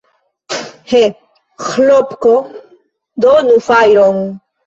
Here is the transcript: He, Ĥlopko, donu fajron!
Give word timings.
He, 0.93 1.01
Ĥlopko, 1.65 2.33
donu 3.27 3.61
fajron! 3.69 4.19